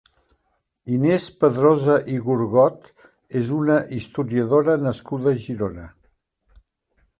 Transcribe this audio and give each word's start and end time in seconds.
Inés 0.93 1.27
Padrosa 1.43 1.97
i 2.13 2.15
Gorgot 2.29 2.89
és 3.41 3.53
una 3.59 3.77
historiadora 3.99 4.79
nascuda 4.89 5.33
a 5.37 5.43
Girona. 5.47 5.89